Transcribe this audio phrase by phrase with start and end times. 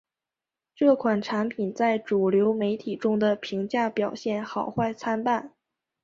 [0.73, 5.53] 这款产品在主流媒体中的评价表现好坏参半。